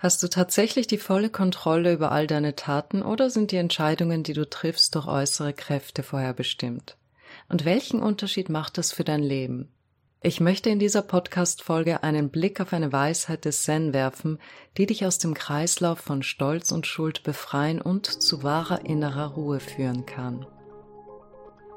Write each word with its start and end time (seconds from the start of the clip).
Hast 0.00 0.22
du 0.22 0.28
tatsächlich 0.28 0.86
die 0.86 0.96
volle 0.96 1.28
Kontrolle 1.28 1.92
über 1.92 2.12
all 2.12 2.28
deine 2.28 2.54
Taten 2.54 3.02
oder 3.02 3.30
sind 3.30 3.50
die 3.50 3.56
Entscheidungen, 3.56 4.22
die 4.22 4.32
du 4.32 4.48
triffst, 4.48 4.94
durch 4.94 5.08
äußere 5.08 5.52
Kräfte 5.52 6.04
vorherbestimmt? 6.04 6.96
Und 7.48 7.64
welchen 7.64 8.00
Unterschied 8.00 8.48
macht 8.48 8.78
das 8.78 8.92
für 8.92 9.02
dein 9.02 9.24
Leben? 9.24 9.68
Ich 10.22 10.38
möchte 10.38 10.70
in 10.70 10.78
dieser 10.78 11.02
Podcast-Folge 11.02 12.04
einen 12.04 12.30
Blick 12.30 12.60
auf 12.60 12.72
eine 12.72 12.92
Weisheit 12.92 13.44
des 13.44 13.64
Zen 13.64 13.92
werfen, 13.92 14.38
die 14.76 14.86
dich 14.86 15.04
aus 15.04 15.18
dem 15.18 15.34
Kreislauf 15.34 15.98
von 15.98 16.22
Stolz 16.22 16.70
und 16.70 16.86
Schuld 16.86 17.24
befreien 17.24 17.80
und 17.80 18.06
zu 18.06 18.44
wahrer 18.44 18.84
innerer 18.84 19.32
Ruhe 19.32 19.58
führen 19.58 20.06
kann. 20.06 20.46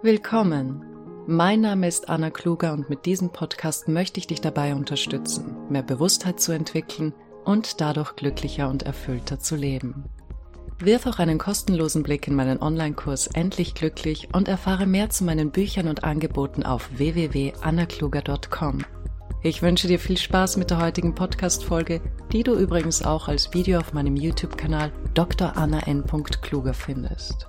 Willkommen! 0.03 0.85
Mein 1.25 1.61
Name 1.61 1.87
ist 1.87 2.07
Anna 2.07 2.29
Kluger 2.29 2.73
und 2.73 2.87
mit 2.87 3.07
diesem 3.07 3.31
Podcast 3.31 3.87
möchte 3.87 4.19
ich 4.19 4.27
dich 4.27 4.41
dabei 4.41 4.75
unterstützen, 4.75 5.55
mehr 5.69 5.83
Bewusstheit 5.83 6.39
zu 6.39 6.51
entwickeln 6.51 7.13
und 7.45 7.81
dadurch 7.81 8.15
glücklicher 8.15 8.69
und 8.69 8.83
erfüllter 8.83 9.39
zu 9.39 9.55
leben. 9.55 10.05
Wirf 10.79 11.05
auch 11.05 11.19
einen 11.19 11.37
kostenlosen 11.37 12.01
Blick 12.01 12.27
in 12.27 12.35
meinen 12.35 12.59
Online-Kurs 12.61 13.27
Endlich 13.27 13.75
Glücklich 13.75 14.29
und 14.33 14.47
erfahre 14.47 14.87
mehr 14.87 15.11
zu 15.11 15.23
meinen 15.23 15.51
Büchern 15.51 15.87
und 15.87 16.03
Angeboten 16.03 16.63
auf 16.63 16.89
www.annakluger.com. 16.97 18.83
Ich 19.43 19.61
wünsche 19.61 19.87
dir 19.87 19.99
viel 19.99 20.17
Spaß 20.17 20.57
mit 20.57 20.69
der 20.69 20.79
heutigen 20.79 21.15
Podcast-Folge, 21.15 22.01
die 22.31 22.43
du 22.43 22.53
übrigens 22.53 23.03
auch 23.03 23.27
als 23.27 23.53
Video 23.53 23.79
auf 23.79 23.93
meinem 23.93 24.15
YouTube-Kanal 24.15 24.91
Dr. 25.13 25.57
Anna 25.57 25.79
N. 25.87 26.03
Kluger 26.41 26.73
findest. 26.73 27.47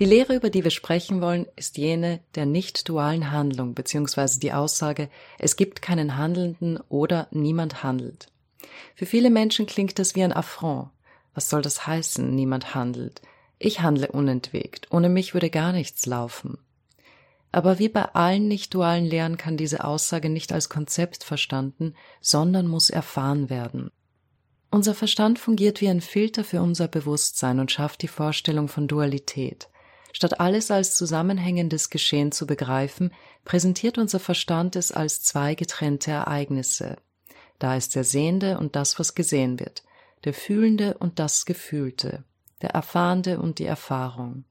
Die 0.00 0.04
Lehre, 0.04 0.34
über 0.34 0.50
die 0.50 0.64
wir 0.64 0.72
sprechen 0.72 1.20
wollen, 1.20 1.46
ist 1.54 1.78
jene 1.78 2.18
der 2.34 2.44
nicht 2.44 2.88
dualen 2.88 3.30
Handlung 3.30 3.74
bzw. 3.74 4.40
die 4.40 4.52
Aussage, 4.52 5.08
es 5.38 5.54
gibt 5.54 5.80
keinen 5.80 6.16
Handelnden 6.16 6.80
oder 6.88 7.28
niemand 7.30 7.84
handelt. 7.84 8.31
Für 8.94 9.06
viele 9.06 9.30
Menschen 9.30 9.66
klingt 9.66 9.98
das 9.98 10.14
wie 10.14 10.22
ein 10.22 10.32
Affront. 10.32 10.90
Was 11.34 11.48
soll 11.48 11.62
das 11.62 11.86
heißen, 11.86 12.34
niemand 12.34 12.74
handelt? 12.74 13.22
Ich 13.58 13.80
handle 13.80 14.08
unentwegt, 14.08 14.88
ohne 14.90 15.08
mich 15.08 15.34
würde 15.34 15.50
gar 15.50 15.72
nichts 15.72 16.06
laufen. 16.06 16.58
Aber 17.52 17.78
wie 17.78 17.88
bei 17.88 18.04
allen 18.06 18.48
nicht-dualen 18.48 19.04
Lehren 19.04 19.36
kann 19.36 19.56
diese 19.56 19.84
Aussage 19.84 20.30
nicht 20.30 20.52
als 20.52 20.68
Konzept 20.68 21.22
verstanden, 21.22 21.94
sondern 22.20 22.66
muss 22.66 22.90
erfahren 22.90 23.50
werden. 23.50 23.90
Unser 24.70 24.94
Verstand 24.94 25.38
fungiert 25.38 25.82
wie 25.82 25.88
ein 25.88 26.00
Filter 26.00 26.44
für 26.44 26.62
unser 26.62 26.88
Bewusstsein 26.88 27.60
und 27.60 27.70
schafft 27.70 28.00
die 28.00 28.08
Vorstellung 28.08 28.68
von 28.68 28.88
Dualität. 28.88 29.68
Statt 30.14 30.40
alles 30.40 30.70
als 30.70 30.96
zusammenhängendes 30.96 31.90
Geschehen 31.90 32.32
zu 32.32 32.46
begreifen, 32.46 33.12
präsentiert 33.44 33.98
unser 33.98 34.18
Verstand 34.18 34.74
es 34.76 34.90
als 34.90 35.22
zwei 35.22 35.54
getrennte 35.54 36.10
Ereignisse. 36.10 36.96
Da 37.62 37.76
ist 37.76 37.94
der 37.94 38.02
Sehende 38.02 38.58
und 38.58 38.74
das, 38.74 38.98
was 38.98 39.14
gesehen 39.14 39.60
wird, 39.60 39.84
der 40.24 40.34
Fühlende 40.34 40.98
und 40.98 41.20
das 41.20 41.44
Gefühlte, 41.44 42.24
der 42.60 42.70
Erfahrende 42.70 43.38
und 43.38 43.60
die 43.60 43.66
Erfahrung. 43.66 44.42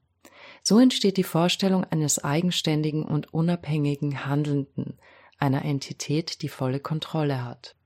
So 0.62 0.78
entsteht 0.78 1.18
die 1.18 1.22
Vorstellung 1.22 1.84
eines 1.84 2.24
eigenständigen 2.24 3.04
und 3.04 3.34
unabhängigen 3.34 4.24
Handelnden, 4.24 4.96
einer 5.36 5.62
Entität, 5.62 6.40
die 6.40 6.48
volle 6.48 6.80
Kontrolle 6.80 7.44
hat. 7.44 7.76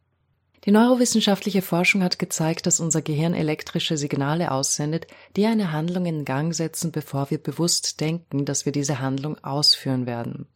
Die 0.64 0.70
neurowissenschaftliche 0.70 1.60
Forschung 1.60 2.04
hat 2.04 2.20
gezeigt, 2.20 2.66
dass 2.66 2.78
unser 2.78 3.02
Gehirn 3.02 3.34
elektrische 3.34 3.96
Signale 3.96 4.52
aussendet, 4.52 5.08
die 5.34 5.46
eine 5.46 5.72
Handlung 5.72 6.06
in 6.06 6.24
Gang 6.24 6.54
setzen, 6.54 6.92
bevor 6.92 7.30
wir 7.30 7.38
bewusst 7.38 8.00
denken, 8.00 8.44
dass 8.44 8.64
wir 8.64 8.70
diese 8.70 9.00
Handlung 9.00 9.42
ausführen 9.42 10.06
werden. 10.06 10.46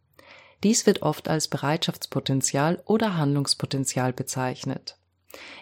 Dies 0.63 0.87
wird 0.87 1.03
oft 1.03 1.29
als 1.29 1.49
Bereitschaftspotenzial 1.49 2.83
oder 2.85 3.17
Handlungspotenzial 3.17 4.13
bezeichnet. 4.13 4.97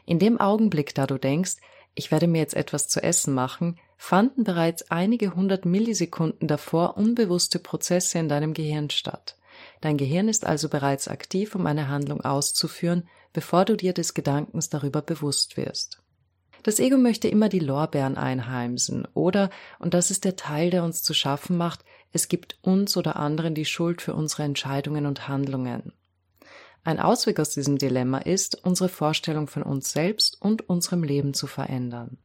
In 0.07 0.19
dem 0.19 0.41
Augenblick, 0.41 0.95
da 0.95 1.07
du 1.07 1.19
denkst, 1.19 1.57
ich 1.95 2.11
werde 2.11 2.27
mir 2.27 2.39
jetzt 2.39 2.55
etwas 2.55 2.89
zu 2.89 3.03
essen 3.03 3.35
machen, 3.35 3.79
fanden 3.97 4.45
bereits 4.45 4.91
einige 4.91 5.35
hundert 5.35 5.65
Millisekunden 5.65 6.47
davor 6.49 6.97
unbewusste 6.97 7.59
Prozesse 7.59 8.19
in 8.19 8.29
deinem 8.29 8.55
Gehirn 8.55 8.91
statt. 8.91 9.37
Dein 9.81 9.97
Gehirn 9.97 10.29
ist 10.29 10.47
also 10.47 10.69
bereits 10.69 11.09
aktiv, 11.09 11.55
um 11.55 11.67
eine 11.67 11.89
Handlung 11.89 12.21
auszuführen, 12.21 13.09
bevor 13.33 13.65
du 13.65 13.77
dir 13.77 13.93
des 13.93 14.15
Gedankens 14.15 14.69
darüber 14.69 15.03
bewusst 15.03 15.57
wirst. 15.57 16.01
Das 16.63 16.81
Ego 16.81 16.97
möchte 16.97 17.29
immer 17.29 17.49
die 17.49 17.61
Lorbeeren 17.61 18.17
einheimsen 18.17 19.07
oder, 19.15 19.51
und 19.79 19.95
das 19.95 20.11
ist 20.11 20.25
der 20.25 20.37
Teil, 20.37 20.71
der 20.71 20.85
uns 20.85 21.03
zu 21.03 21.15
schaffen 21.15 21.57
macht, 21.57 21.85
es 22.13 22.29
gibt 22.29 22.59
uns 22.63 22.97
oder 22.97 23.17
anderen 23.17 23.55
die 23.55 23.65
Schuld 23.65 24.03
für 24.03 24.15
unsere 24.15 24.43
Entscheidungen 24.45 25.07
und 25.07 25.29
Handlungen. 25.29 25.93
Ein 26.85 27.01
Ausweg 27.01 27.39
aus 27.41 27.51
diesem 27.51 27.77
Dilemma 27.77 28.19
ist, 28.19 28.65
unsere 28.65 28.89
Vorstellung 28.89 29.47
von 29.47 29.63
uns 29.63 29.93
selbst 29.93 30.41
und 30.41 30.69
unserem 30.69 31.03
Leben 31.03 31.35
zu 31.35 31.47
verändern. 31.47 32.19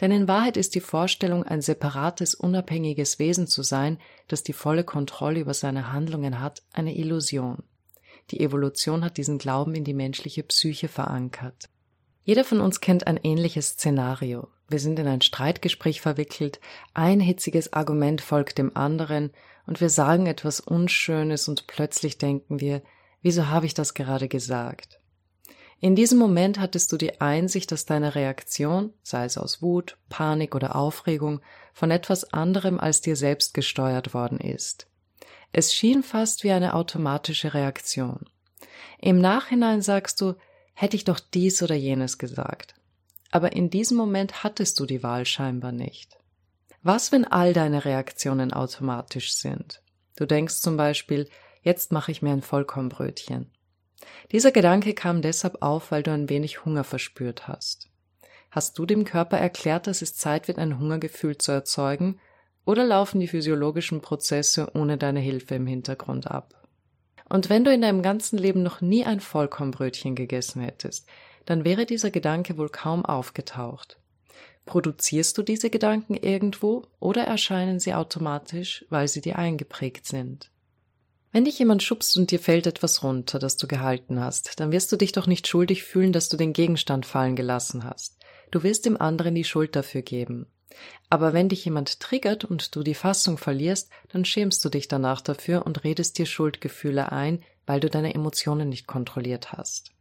Denn 0.00 0.10
in 0.10 0.28
Wahrheit 0.28 0.56
ist 0.56 0.74
die 0.74 0.80
Vorstellung, 0.80 1.44
ein 1.44 1.62
separates, 1.62 2.34
unabhängiges 2.34 3.18
Wesen 3.18 3.46
zu 3.46 3.62
sein, 3.62 3.98
das 4.28 4.42
die 4.42 4.52
volle 4.52 4.84
Kontrolle 4.84 5.40
über 5.40 5.54
seine 5.54 5.92
Handlungen 5.92 6.40
hat, 6.40 6.62
eine 6.72 6.96
Illusion. 6.96 7.62
Die 8.30 8.40
Evolution 8.40 9.04
hat 9.04 9.16
diesen 9.16 9.38
Glauben 9.38 9.74
in 9.74 9.84
die 9.84 9.94
menschliche 9.94 10.42
Psyche 10.42 10.88
verankert. 10.88 11.68
Jeder 12.24 12.44
von 12.44 12.60
uns 12.60 12.80
kennt 12.80 13.06
ein 13.06 13.16
ähnliches 13.16 13.70
Szenario. 13.70 14.48
Wir 14.72 14.78
sind 14.78 14.98
in 14.98 15.06
ein 15.06 15.20
Streitgespräch 15.20 16.00
verwickelt, 16.00 16.58
ein 16.94 17.20
hitziges 17.20 17.74
Argument 17.74 18.22
folgt 18.22 18.56
dem 18.56 18.74
anderen, 18.74 19.30
und 19.66 19.82
wir 19.82 19.90
sagen 19.90 20.26
etwas 20.26 20.60
Unschönes 20.60 21.46
und 21.46 21.66
plötzlich 21.66 22.16
denken 22.16 22.58
wir, 22.58 22.80
wieso 23.20 23.48
habe 23.48 23.66
ich 23.66 23.74
das 23.74 23.92
gerade 23.92 24.28
gesagt? 24.28 24.98
In 25.78 25.94
diesem 25.94 26.18
Moment 26.18 26.58
hattest 26.58 26.90
du 26.90 26.96
die 26.96 27.20
Einsicht, 27.20 27.70
dass 27.70 27.84
deine 27.84 28.14
Reaktion, 28.14 28.94
sei 29.02 29.26
es 29.26 29.36
aus 29.36 29.60
Wut, 29.60 29.98
Panik 30.08 30.54
oder 30.54 30.74
Aufregung, 30.74 31.42
von 31.74 31.90
etwas 31.90 32.32
anderem 32.32 32.80
als 32.80 33.02
dir 33.02 33.14
selbst 33.14 33.52
gesteuert 33.52 34.14
worden 34.14 34.40
ist. 34.40 34.86
Es 35.52 35.74
schien 35.74 36.02
fast 36.02 36.44
wie 36.44 36.50
eine 36.52 36.72
automatische 36.72 37.52
Reaktion. 37.52 38.24
Im 38.98 39.20
Nachhinein 39.20 39.82
sagst 39.82 40.18
du, 40.22 40.32
hätte 40.72 40.96
ich 40.96 41.04
doch 41.04 41.20
dies 41.20 41.62
oder 41.62 41.74
jenes 41.74 42.16
gesagt. 42.16 42.74
Aber 43.32 43.54
in 43.54 43.70
diesem 43.70 43.96
Moment 43.96 44.44
hattest 44.44 44.78
du 44.78 44.86
die 44.86 45.02
Wahl 45.02 45.26
scheinbar 45.26 45.72
nicht. 45.72 46.18
Was, 46.82 47.10
wenn 47.10 47.24
all 47.24 47.52
deine 47.52 47.84
Reaktionen 47.84 48.52
automatisch 48.52 49.34
sind? 49.34 49.82
Du 50.16 50.26
denkst 50.26 50.56
zum 50.56 50.76
Beispiel, 50.76 51.28
jetzt 51.62 51.92
mache 51.92 52.12
ich 52.12 52.22
mir 52.22 52.30
ein 52.30 52.42
Vollkornbrötchen. 52.42 53.50
Dieser 54.30 54.52
Gedanke 54.52 54.92
kam 54.92 55.22
deshalb 55.22 55.62
auf, 55.62 55.90
weil 55.90 56.02
du 56.02 56.12
ein 56.12 56.28
wenig 56.28 56.64
Hunger 56.64 56.84
verspürt 56.84 57.48
hast. 57.48 57.88
Hast 58.50 58.78
du 58.78 58.84
dem 58.84 59.04
Körper 59.04 59.38
erklärt, 59.38 59.86
dass 59.86 60.02
es 60.02 60.14
Zeit 60.14 60.46
wird, 60.46 60.58
ein 60.58 60.78
Hungergefühl 60.78 61.38
zu 61.38 61.52
erzeugen, 61.52 62.20
oder 62.64 62.84
laufen 62.84 63.18
die 63.18 63.28
physiologischen 63.28 64.02
Prozesse 64.02 64.70
ohne 64.74 64.98
deine 64.98 65.20
Hilfe 65.20 65.54
im 65.54 65.66
Hintergrund 65.66 66.30
ab? 66.30 66.68
Und 67.28 67.48
wenn 67.48 67.64
du 67.64 67.72
in 67.72 67.80
deinem 67.80 68.02
ganzen 68.02 68.38
Leben 68.38 68.62
noch 68.62 68.82
nie 68.82 69.06
ein 69.06 69.20
Vollkornbrötchen 69.20 70.14
gegessen 70.14 70.60
hättest, 70.60 71.08
dann 71.46 71.64
wäre 71.64 71.86
dieser 71.86 72.10
Gedanke 72.10 72.56
wohl 72.58 72.68
kaum 72.68 73.04
aufgetaucht. 73.04 73.98
Produzierst 74.64 75.36
du 75.36 75.42
diese 75.42 75.70
Gedanken 75.70 76.14
irgendwo 76.14 76.84
oder 77.00 77.24
erscheinen 77.24 77.80
sie 77.80 77.94
automatisch, 77.94 78.84
weil 78.90 79.08
sie 79.08 79.20
dir 79.20 79.38
eingeprägt 79.38 80.06
sind? 80.06 80.50
Wenn 81.32 81.46
dich 81.46 81.58
jemand 81.58 81.82
schubst 81.82 82.16
und 82.16 82.30
dir 82.30 82.38
fällt 82.38 82.66
etwas 82.66 83.02
runter, 83.02 83.38
das 83.38 83.56
du 83.56 83.66
gehalten 83.66 84.20
hast, 84.20 84.60
dann 84.60 84.70
wirst 84.70 84.92
du 84.92 84.96
dich 84.96 85.12
doch 85.12 85.26
nicht 85.26 85.48
schuldig 85.48 85.82
fühlen, 85.82 86.12
dass 86.12 86.28
du 86.28 86.36
den 86.36 86.52
Gegenstand 86.52 87.06
fallen 87.06 87.36
gelassen 87.36 87.84
hast. 87.84 88.18
Du 88.50 88.62
wirst 88.62 88.84
dem 88.84 89.00
anderen 89.00 89.34
die 89.34 89.44
Schuld 89.44 89.74
dafür 89.74 90.02
geben. 90.02 90.46
Aber 91.08 91.32
wenn 91.32 91.48
dich 91.48 91.64
jemand 91.64 92.00
triggert 92.00 92.44
und 92.44 92.76
du 92.76 92.82
die 92.82 92.94
Fassung 92.94 93.38
verlierst, 93.38 93.90
dann 94.10 94.24
schämst 94.24 94.64
du 94.64 94.68
dich 94.68 94.88
danach 94.88 95.22
dafür 95.22 95.66
und 95.66 95.84
redest 95.84 96.18
dir 96.18 96.26
Schuldgefühle 96.26 97.12
ein, 97.12 97.42
weil 97.66 97.80
du 97.80 97.88
deine 97.88 98.14
Emotionen 98.14 98.68
nicht 98.68 98.86
kontrolliert 98.86 99.52
hast. 99.52 99.92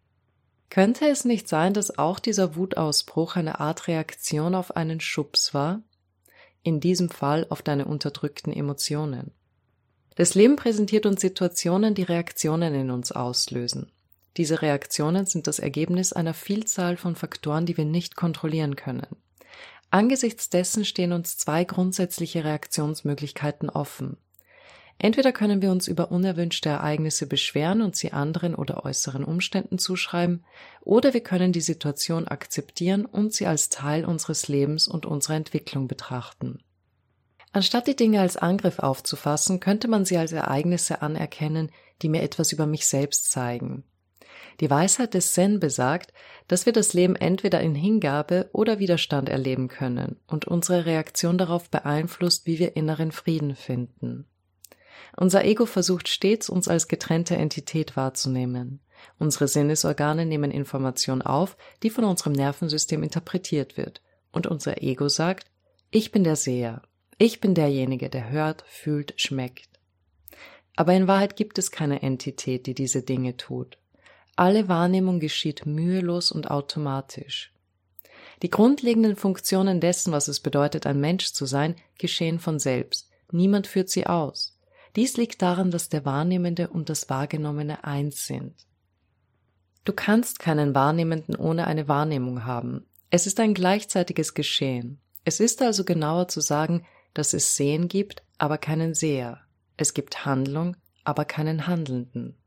Könnte 0.71 1.05
es 1.09 1.25
nicht 1.25 1.49
sein, 1.49 1.73
dass 1.73 1.97
auch 1.97 2.17
dieser 2.17 2.55
Wutausbruch 2.55 3.35
eine 3.35 3.59
Art 3.59 3.89
Reaktion 3.89 4.55
auf 4.55 4.73
einen 4.77 5.01
Schubs 5.01 5.53
war? 5.53 5.81
In 6.63 6.79
diesem 6.79 7.09
Fall 7.09 7.45
auf 7.49 7.61
deine 7.61 7.83
unterdrückten 7.83 8.53
Emotionen. 8.53 9.31
Das 10.15 10.33
Leben 10.33 10.55
präsentiert 10.55 11.05
uns 11.05 11.19
Situationen, 11.19 11.93
die 11.93 12.03
Reaktionen 12.03 12.73
in 12.73 12.89
uns 12.89 13.11
auslösen. 13.11 13.91
Diese 14.37 14.61
Reaktionen 14.61 15.25
sind 15.25 15.45
das 15.47 15.59
Ergebnis 15.59 16.13
einer 16.13 16.33
Vielzahl 16.33 16.95
von 16.95 17.17
Faktoren, 17.17 17.65
die 17.65 17.75
wir 17.75 17.83
nicht 17.83 18.15
kontrollieren 18.15 18.77
können. 18.77 19.17
Angesichts 19.89 20.49
dessen 20.49 20.85
stehen 20.85 21.11
uns 21.11 21.37
zwei 21.37 21.65
grundsätzliche 21.65 22.45
Reaktionsmöglichkeiten 22.45 23.69
offen. 23.69 24.15
Entweder 25.03 25.31
können 25.31 25.63
wir 25.63 25.71
uns 25.71 25.87
über 25.87 26.11
unerwünschte 26.11 26.69
Ereignisse 26.69 27.25
beschweren 27.25 27.81
und 27.81 27.95
sie 27.95 28.13
anderen 28.13 28.53
oder 28.53 28.85
äußeren 28.85 29.23
Umständen 29.23 29.79
zuschreiben, 29.79 30.45
oder 30.81 31.15
wir 31.15 31.21
können 31.21 31.51
die 31.51 31.61
Situation 31.61 32.27
akzeptieren 32.27 33.05
und 33.05 33.33
sie 33.33 33.47
als 33.47 33.69
Teil 33.69 34.05
unseres 34.05 34.47
Lebens 34.47 34.87
und 34.87 35.07
unserer 35.07 35.33
Entwicklung 35.33 35.87
betrachten. 35.87 36.59
Anstatt 37.51 37.87
die 37.87 37.95
Dinge 37.95 38.21
als 38.21 38.37
Angriff 38.37 38.77
aufzufassen, 38.77 39.59
könnte 39.59 39.87
man 39.87 40.05
sie 40.05 40.17
als 40.17 40.33
Ereignisse 40.33 41.01
anerkennen, 41.01 41.71
die 42.03 42.09
mir 42.09 42.21
etwas 42.21 42.51
über 42.51 42.67
mich 42.67 42.85
selbst 42.85 43.31
zeigen. 43.31 43.83
Die 44.59 44.69
Weisheit 44.69 45.15
des 45.15 45.33
Zen 45.33 45.59
besagt, 45.59 46.13
dass 46.47 46.67
wir 46.67 46.73
das 46.73 46.93
Leben 46.93 47.15
entweder 47.15 47.59
in 47.59 47.73
Hingabe 47.73 48.51
oder 48.53 48.77
Widerstand 48.77 49.29
erleben 49.29 49.67
können 49.67 50.17
und 50.27 50.45
unsere 50.45 50.85
Reaktion 50.85 51.39
darauf 51.39 51.71
beeinflusst, 51.71 52.45
wie 52.45 52.59
wir 52.59 52.75
inneren 52.75 53.11
Frieden 53.11 53.55
finden. 53.55 54.27
Unser 55.17 55.45
Ego 55.45 55.65
versucht 55.65 56.07
stets, 56.07 56.49
uns 56.49 56.67
als 56.67 56.87
getrennte 56.87 57.35
Entität 57.35 57.95
wahrzunehmen. 57.95 58.79
Unsere 59.17 59.47
Sinnesorgane 59.47 60.25
nehmen 60.25 60.51
Information 60.51 61.21
auf, 61.21 61.57
die 61.83 61.89
von 61.89 62.03
unserem 62.03 62.33
Nervensystem 62.33 63.03
interpretiert 63.03 63.77
wird. 63.77 64.01
Und 64.31 64.47
unser 64.47 64.81
Ego 64.81 65.09
sagt, 65.09 65.47
ich 65.89 66.11
bin 66.11 66.23
der 66.23 66.35
Seher. 66.35 66.81
Ich 67.17 67.41
bin 67.41 67.53
derjenige, 67.53 68.09
der 68.09 68.29
hört, 68.29 68.63
fühlt, 68.67 69.13
schmeckt. 69.17 69.69
Aber 70.75 70.93
in 70.93 71.07
Wahrheit 71.07 71.35
gibt 71.35 71.57
es 71.57 71.71
keine 71.71 72.01
Entität, 72.01 72.65
die 72.65 72.73
diese 72.73 73.03
Dinge 73.03 73.37
tut. 73.37 73.77
Alle 74.35 74.67
Wahrnehmung 74.67 75.19
geschieht 75.19 75.65
mühelos 75.65 76.31
und 76.31 76.49
automatisch. 76.49 77.53
Die 78.41 78.49
grundlegenden 78.49 79.15
Funktionen 79.15 79.79
dessen, 79.79 80.11
was 80.11 80.27
es 80.27 80.39
bedeutet, 80.39 80.87
ein 80.87 80.99
Mensch 80.99 81.33
zu 81.33 81.45
sein, 81.45 81.75
geschehen 81.99 82.39
von 82.39 82.57
selbst. 82.57 83.09
Niemand 83.31 83.67
führt 83.67 83.89
sie 83.89 84.07
aus. 84.07 84.57
Dies 84.95 85.17
liegt 85.17 85.41
daran, 85.41 85.71
dass 85.71 85.89
der 85.89 86.05
Wahrnehmende 86.05 86.67
und 86.67 86.89
das 86.89 87.09
Wahrgenommene 87.09 87.83
eins 87.83 88.25
sind. 88.25 88.53
Du 89.83 89.93
kannst 89.93 90.39
keinen 90.39 90.75
Wahrnehmenden 90.75 91.35
ohne 91.35 91.65
eine 91.65 91.87
Wahrnehmung 91.87 92.45
haben. 92.45 92.85
Es 93.09 93.25
ist 93.25 93.39
ein 93.39 93.53
gleichzeitiges 93.53 94.33
Geschehen. 94.33 94.99
Es 95.25 95.39
ist 95.39 95.61
also 95.61 95.83
genauer 95.83 96.27
zu 96.27 96.41
sagen, 96.41 96.85
dass 97.13 97.33
es 97.33 97.55
Sehen 97.55 97.87
gibt, 97.87 98.23
aber 98.37 98.57
keinen 98.57 98.93
Seher. 98.93 99.41
Es 99.77 99.93
gibt 99.93 100.25
Handlung, 100.25 100.77
aber 101.03 101.25
keinen 101.25 101.67
Handelnden. 101.67 102.37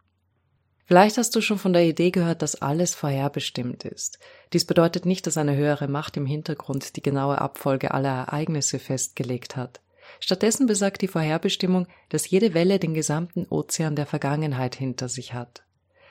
Vielleicht 0.87 1.17
hast 1.17 1.35
du 1.35 1.41
schon 1.41 1.59
von 1.59 1.73
der 1.73 1.85
Idee 1.85 2.11
gehört, 2.11 2.43
dass 2.43 2.61
alles 2.61 2.95
vorherbestimmt 2.95 3.85
ist. 3.85 4.19
Dies 4.53 4.67
bedeutet 4.67 5.07
nicht, 5.07 5.27
dass 5.27 5.39
eine 5.39 5.57
höhere 5.57 5.89
Macht 5.89 6.17
im 6.17 6.27
Hintergrund 6.27 6.97
die 6.97 7.03
genaue 7.03 7.41
Abfolge 7.41 7.93
aller 7.93 8.11
Ereignisse 8.11 8.79
festgelegt 8.79 9.57
hat. 9.57 9.81
Stattdessen 10.21 10.67
besagt 10.67 11.03
die 11.03 11.09
Vorherbestimmung, 11.09 11.87
dass 12.09 12.29
jede 12.29 12.55
Welle 12.55 12.79
den 12.79 12.95
gesamten 12.95 13.47
Ozean 13.49 13.97
der 13.97 14.07
Vergangenheit 14.07 14.75
hinter 14.75 15.09
sich 15.09 15.35
hat. 15.35 15.65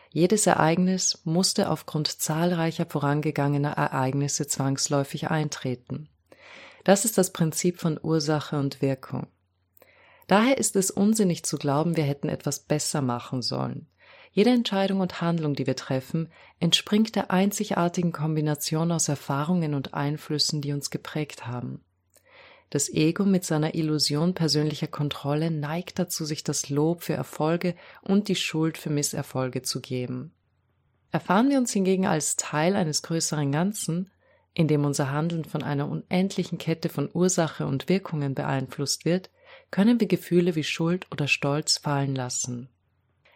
Jedes 0.10 0.45
Ereignis 0.45 1.22
musste 1.24 1.69
aufgrund 1.69 2.07
zahlreicher 2.07 2.86
vorangegangener 2.86 3.72
Ereignisse 3.72 4.45
zwangsläufig 4.45 5.31
eintreten. 5.31 6.07
Das 6.84 7.06
ist 7.06 7.18
das 7.18 7.34
Prinzip 7.34 7.80
von 7.80 8.00
Ursache 8.01 8.57
und 8.57 8.81
Wirkung. 8.81 9.28
Daher 10.28 10.57
ist 10.57 10.75
es 10.75 10.92
unsinnig 10.92 11.44
zu 11.44 11.57
glauben, 11.57 11.98
wir 11.98 12.04
hätten 12.04 12.30
etwas 12.30 12.60
besser 12.60 13.01
machen 13.01 13.42
sollen. 13.42 13.88
Jede 14.31 14.50
Entscheidung 14.50 15.00
und 15.00 15.22
Handlung, 15.22 15.54
die 15.54 15.68
wir 15.68 15.75
treffen, 15.75 16.30
entspringt 16.60 17.16
der 17.16 17.31
einzigartigen 17.31 18.12
Kombination 18.12 18.92
aus 18.92 19.07
Erfahrungen 19.07 19.75
und 19.75 19.94
Einflüssen, 19.94 20.62
die 20.62 20.74
uns 20.74 20.89
geprägt 20.89 21.46
haben. 21.46 21.84
Das 22.74 22.90
Ego 22.90 23.24
mit 23.24 23.46
seiner 23.46 23.75
Illusion 23.75 24.34
persönlicher 24.34 24.88
Kontrolle 24.88 25.52
neigt 25.52 26.00
dazu, 26.00 26.25
sich 26.25 26.44
das 26.44 26.72
Lob 26.72 27.04
für 27.04 27.14
Erfolge 27.14 27.75
und 28.02 28.30
die 28.30 28.36
Schuld 28.36 28.80
für 28.80 28.90
Misserfolge 28.90 29.62
zu 29.62 29.80
geben. 29.80 30.34
Erfahren 31.12 31.52
wir 31.52 31.60
uns 31.60 31.72
hingegen 31.72 32.08
als 32.08 32.36
Teil 32.36 32.75
eines 32.75 33.04
größeren 33.04 33.52
Ganzen, 33.52 34.10
in 34.56 34.68
dem 34.68 34.86
unser 34.86 35.12
Handeln 35.12 35.46
von 35.46 35.62
einer 35.62 35.88
unendlichen 35.88 36.58
Kette 36.58 36.90
von 36.90 37.12
Ursache 37.14 37.68
und 37.68 37.90
Wirkungen 37.90 38.34
beeinflusst 38.34 39.06
wird, 39.06 39.30
können 39.70 40.00
wir 40.00 40.08
Gefühle 40.08 40.56
wie 40.56 40.64
Schuld 40.64 41.06
oder 41.12 41.28
Stolz 41.28 41.78
fallen 41.78 42.16
lassen. 42.16 42.70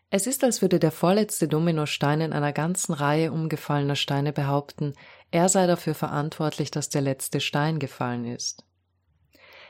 Es 0.09 0.25
ist, 0.25 0.43
als 0.43 0.63
würde 0.63 0.79
der 0.79 0.91
vorletzte 0.91 1.47
Dominostein 1.47 2.21
in 2.21 2.33
einer 2.33 2.53
ganzen 2.53 2.93
Reihe 2.93 3.31
umgefallener 3.31 3.97
Steine 3.97 4.33
behaupten, 4.33 4.95
er 5.29 5.47
sei 5.47 5.67
dafür 5.67 5.93
verantwortlich, 5.93 6.71
dass 6.71 6.89
der 6.89 7.01
letzte 7.01 7.39
Stein 7.39 7.77
gefallen 7.77 8.25
ist. 8.25 8.63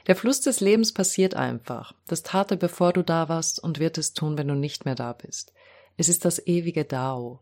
Der 0.08 0.16
Fluss 0.16 0.40
des 0.42 0.62
Lebens 0.62 0.94
passiert 0.94 1.36
einfach. 1.36 1.94
Das 2.08 2.24
tat 2.24 2.52
er, 2.52 2.58
bevor 2.58 2.94
du 2.94 3.04
da 3.04 3.28
warst 3.28 3.62
und 3.62 3.80
wird 3.80 3.98
es 3.98 4.14
tun, 4.14 4.38
wenn 4.38 4.48
du 4.48 4.56
nicht 4.56 4.86
mehr 4.86 4.96
da 4.96 5.14
bist. 5.14 5.54
Es 5.98 6.08
ist 6.08 6.24
das 6.24 6.46
ewige 6.48 6.86
Dao. 6.86 7.42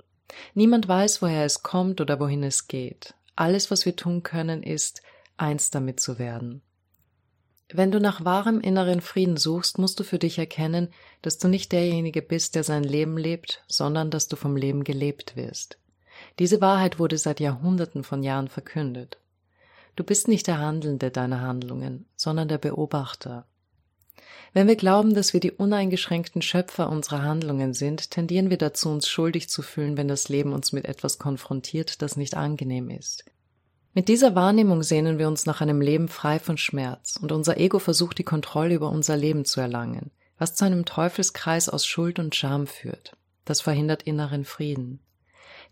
Niemand 0.56 0.88
weiß, 0.88 1.22
woher 1.22 1.46
es 1.46 1.62
kommt 1.62 2.02
oder 2.02 2.20
wohin 2.20 2.44
es 2.44 2.68
geht. 2.68 3.14
Alles, 3.36 3.70
was 3.70 3.86
wir 3.86 3.96
tun 3.96 4.24
können, 4.24 4.64
ist, 4.64 5.04
eins 5.38 5.70
damit 5.70 6.00
zu 6.00 6.18
werden. 6.18 6.62
Wenn 7.72 7.92
du 7.92 8.00
nach 8.00 8.24
wahrem 8.24 8.62
inneren 8.62 9.02
Frieden 9.02 9.38
suchst, 9.38 9.78
musst 9.78 10.00
du 10.00 10.04
für 10.04 10.20
dich 10.20 10.38
erkennen, 10.38 10.90
dass 11.22 11.38
du 11.38 11.48
nicht 11.48 11.72
derjenige 11.72 12.22
bist, 12.22 12.56
der 12.56 12.64
sein 12.64 12.84
Leben 12.84 13.18
lebt, 13.18 13.64
sondern 13.68 14.12
dass 14.12 14.28
du 14.28 14.36
vom 14.36 14.56
Leben 14.56 14.84
gelebt 14.84 15.36
wirst. 15.36 15.78
Diese 16.40 16.62
Wahrheit 16.62 17.00
wurde 17.00 17.18
seit 17.18 17.40
Jahrhunderten 17.40 18.04
von 18.04 18.24
Jahren 18.24 18.48
verkündet. 18.48 19.18
Du 19.96 20.04
bist 20.04 20.28
nicht 20.28 20.48
der 20.48 20.60
Handelnde 20.60 21.12
deiner 21.12 21.42
Handlungen, 21.42 22.06
sondern 22.16 22.48
der 22.48 22.58
Beobachter. 22.58 23.46
Wenn 24.54 24.68
wir 24.68 24.76
glauben, 24.76 25.14
dass 25.14 25.34
wir 25.34 25.40
die 25.40 25.52
uneingeschränkten 25.52 26.42
Schöpfer 26.42 26.90
unserer 26.90 27.24
Handlungen 27.24 27.74
sind, 27.74 28.12
tendieren 28.12 28.50
wir 28.50 28.58
dazu, 28.58 28.90
uns 28.90 29.08
schuldig 29.08 29.50
zu 29.50 29.62
fühlen, 29.62 29.98
wenn 29.98 30.08
das 30.08 30.30
Leben 30.30 30.54
uns 30.54 30.72
mit 30.72 30.86
etwas 30.86 31.20
konfrontiert, 31.20 32.02
das 32.02 32.16
nicht 32.16 32.38
angenehm 32.38 32.90
ist. 32.90 33.26
Mit 33.94 34.10
dieser 34.10 34.36
Wahrnehmung 34.36 34.84
sehnen 34.84 35.20
wir 35.20 35.28
uns 35.28 35.46
nach 35.46 35.62
einem 35.62 35.80
Leben 35.80 36.10
frei 36.10 36.40
von 36.40 36.58
Schmerz, 36.58 37.18
und 37.22 37.32
unser 37.32 37.58
Ego 37.58 37.80
versucht 37.80 38.18
die 38.18 38.24
Kontrolle 38.24 38.76
über 38.76 38.90
unser 38.90 39.16
Leben 39.16 39.46
zu 39.46 39.62
erlangen, 39.62 40.12
was 40.38 40.56
zu 40.56 40.66
einem 40.66 40.84
Teufelskreis 40.86 41.70
aus 41.70 41.86
Schuld 41.86 42.20
und 42.20 42.36
Scham 42.36 42.68
führt. 42.68 43.16
Das 43.46 43.62
verhindert 43.62 44.04
inneren 44.04 44.44
Frieden. 44.44 45.00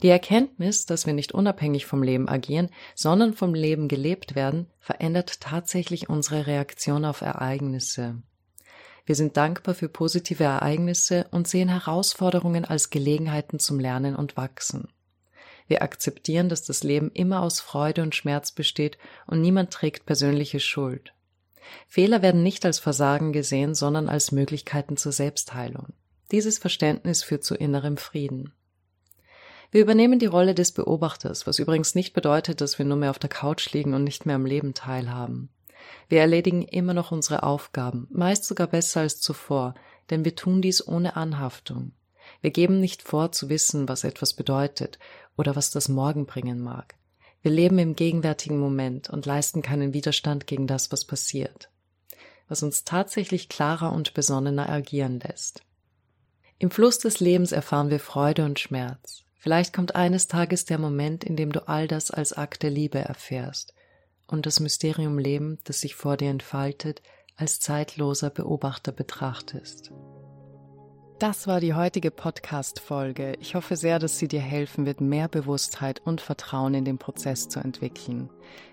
Die 0.01 0.09
Erkenntnis, 0.09 0.85
dass 0.85 1.05
wir 1.05 1.13
nicht 1.13 1.31
unabhängig 1.31 1.85
vom 1.85 2.03
Leben 2.03 2.27
agieren, 2.27 2.69
sondern 2.95 3.33
vom 3.33 3.53
Leben 3.53 3.87
gelebt 3.87 4.35
werden, 4.35 4.67
verändert 4.79 5.41
tatsächlich 5.41 6.09
unsere 6.09 6.47
Reaktion 6.47 7.05
auf 7.05 7.21
Ereignisse. 7.21 8.21
Wir 9.05 9.15
sind 9.15 9.35
dankbar 9.37 9.75
für 9.75 9.89
positive 9.89 10.43
Ereignisse 10.43 11.27
und 11.31 11.47
sehen 11.47 11.69
Herausforderungen 11.69 12.65
als 12.65 12.89
Gelegenheiten 12.89 13.59
zum 13.59 13.79
Lernen 13.79 14.15
und 14.15 14.37
Wachsen. 14.37 14.87
Wir 15.67 15.81
akzeptieren, 15.81 16.49
dass 16.49 16.63
das 16.63 16.83
Leben 16.83 17.11
immer 17.11 17.41
aus 17.41 17.59
Freude 17.59 18.01
und 18.01 18.15
Schmerz 18.15 18.51
besteht 18.51 18.97
und 19.27 19.41
niemand 19.41 19.71
trägt 19.71 20.05
persönliche 20.05 20.59
Schuld. 20.59 21.13
Fehler 21.87 22.21
werden 22.21 22.43
nicht 22.43 22.65
als 22.65 22.79
Versagen 22.79 23.31
gesehen, 23.31 23.73
sondern 23.73 24.09
als 24.09 24.31
Möglichkeiten 24.31 24.97
zur 24.97 25.11
Selbstheilung. 25.11 25.93
Dieses 26.31 26.57
Verständnis 26.57 27.23
führt 27.23 27.43
zu 27.43 27.55
innerem 27.55 27.97
Frieden. 27.97 28.53
Wir 29.73 29.81
übernehmen 29.81 30.19
die 30.19 30.27
Rolle 30.27 30.53
des 30.53 30.71
Beobachters, 30.71 31.47
was 31.47 31.57
übrigens 31.57 31.95
nicht 31.95 32.13
bedeutet, 32.13 32.61
dass 32.61 32.77
wir 32.77 32.85
nur 32.85 32.95
mehr 32.95 33.09
auf 33.09 33.17
der 33.17 33.31
Couch 33.31 33.73
liegen 33.73 33.95
und 33.95 34.03
nicht 34.03 34.23
mehr 34.27 34.35
am 34.35 34.45
Leben 34.45 34.75
teilhaben. 34.75 35.49
Wir 36.07 36.19
erledigen 36.19 36.61
immer 36.61 36.93
noch 36.93 37.11
unsere 37.11 37.41
Aufgaben, 37.41 38.07
meist 38.11 38.45
sogar 38.45 38.67
besser 38.67 38.99
als 38.99 39.19
zuvor, 39.19 39.73
denn 40.11 40.25
wir 40.25 40.35
tun 40.35 40.61
dies 40.61 40.87
ohne 40.87 41.15
Anhaftung. 41.15 41.91
Wir 42.39 42.51
geben 42.51 42.79
nicht 42.79 43.01
vor 43.01 43.31
zu 43.31 43.49
wissen, 43.49 43.89
was 43.89 44.03
etwas 44.03 44.35
bedeutet 44.35 44.99
oder 45.37 45.55
was 45.55 45.71
das 45.71 45.89
Morgen 45.89 46.27
bringen 46.27 46.61
mag. 46.61 46.93
Wir 47.41 47.49
leben 47.49 47.79
im 47.79 47.95
gegenwärtigen 47.95 48.59
Moment 48.59 49.09
und 49.09 49.25
leisten 49.25 49.63
keinen 49.63 49.91
Widerstand 49.91 50.45
gegen 50.45 50.67
das, 50.67 50.91
was 50.91 51.03
passiert, 51.03 51.71
was 52.47 52.61
uns 52.61 52.83
tatsächlich 52.83 53.49
klarer 53.49 53.91
und 53.91 54.13
besonnener 54.13 54.69
agieren 54.69 55.19
lässt. 55.19 55.63
Im 56.59 56.69
Fluss 56.69 56.99
des 56.99 57.19
Lebens 57.19 57.51
erfahren 57.51 57.89
wir 57.89 57.99
Freude 57.99 58.45
und 58.45 58.59
Schmerz. 58.59 59.23
Vielleicht 59.43 59.73
kommt 59.73 59.93
eines 59.93 60.29
Tages 60.29 60.63
der 60.63 60.77
Moment, 60.77 61.25
in 61.25 61.35
dem 61.35 61.51
du 61.51 61.67
all 61.67 61.85
das 61.85 62.11
als 62.11 62.31
Akt 62.31 62.63
der 62.63 62.69
Liebe 62.69 62.99
erfährst 62.99 63.73
und 64.25 64.45
das 64.45 64.61
Mysterium 64.61 65.19
Leben, 65.19 65.59
das 65.65 65.81
sich 65.81 65.95
vor 65.95 66.15
dir 66.15 66.29
entfaltet, 66.29 67.01
als 67.35 67.59
zeitloser 67.59 68.29
Beobachter 68.29 68.93
betrachtest. 68.93 69.91
Das 71.23 71.47
war 71.47 71.61
die 71.61 71.73
heutige 71.73 72.11
Podcast-Folge. 72.11 73.37
Ich 73.39 73.55
hoffe 73.55 73.77
sehr, 73.77 73.97
dass 73.97 74.19
sie 74.19 74.27
dir 74.27 74.41
helfen 74.41 74.85
wird, 74.85 74.99
mehr 74.99 75.29
Bewusstheit 75.29 76.01
und 76.03 76.19
Vertrauen 76.19 76.73
in 76.73 76.83
den 76.83 76.97
Prozess 76.97 77.47
zu 77.47 77.61
entwickeln. 77.61 78.29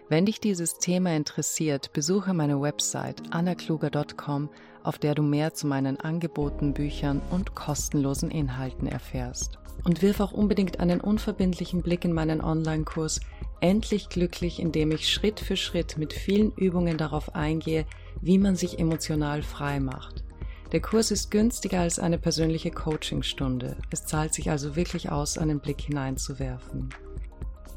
Wenn 0.09 0.27
dich 0.27 0.41
dieses 0.41 0.79
Thema 0.79 1.15
interessiert, 1.15 1.93
besuche 1.93 2.35
meine 2.35 2.61
Website 2.61 3.23
annakluger.com, 3.31 4.49
auf 4.83 4.99
der 4.99 5.15
du 5.15 5.23
mehr 5.23 5.55
zu 5.55 5.69
meinen 5.69 6.01
Angeboten, 6.01 6.75
Büchern 6.75 7.23
und 7.31 7.55
kostenlosen 7.55 8.33
Inhalten 8.33 8.89
erfährst. 8.89 9.61
Und 9.85 10.03
wirf 10.03 10.19
auch 10.19 10.33
unbedingt 10.33 10.81
einen 10.81 11.01
unverbindlichen 11.01 11.83
Blick 11.83 12.05
in 12.05 12.13
meinen 12.13 12.41
Online-Kurs 12.41 13.21
Endlich 13.61 14.09
glücklich, 14.09 14.59
in 14.59 14.73
dem 14.73 14.91
ich 14.91 15.09
Schritt 15.09 15.39
für 15.39 15.57
Schritt 15.57 15.99
mit 15.99 16.15
vielen 16.15 16.51
Übungen 16.57 16.97
darauf 16.97 17.37
eingehe, 17.37 17.87
wie 18.21 18.39
man 18.39 18.57
sich 18.57 18.81
emotional 18.81 19.43
frei 19.43 19.79
macht. 19.79 20.25
Der 20.73 20.81
Kurs 20.81 21.11
ist 21.11 21.33
günstiger 21.33 21.81
als 21.81 21.99
eine 21.99 22.17
persönliche 22.17 22.71
Coachingstunde. 22.71 23.77
Es 23.91 24.05
zahlt 24.05 24.33
sich 24.33 24.51
also 24.51 24.77
wirklich 24.77 25.11
aus, 25.11 25.37
einen 25.37 25.59
Blick 25.59 25.81
hineinzuwerfen. 25.81 26.91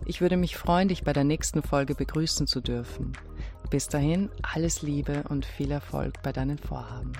Ich 0.05 0.21
würde 0.21 0.37
mich 0.37 0.57
freuen, 0.57 0.89
dich 0.89 1.03
bei 1.03 1.11
der 1.11 1.23
nächsten 1.23 1.63
Folge 1.63 1.95
begrüßen 1.95 2.45
zu 2.45 2.61
dürfen. 2.61 3.13
Bis 3.71 3.87
dahin, 3.87 4.29
alles 4.43 4.83
Liebe 4.83 5.23
und 5.29 5.43
viel 5.43 5.71
Erfolg 5.71 6.21
bei 6.21 6.31
deinen 6.31 6.59
Vorhaben. 6.59 7.13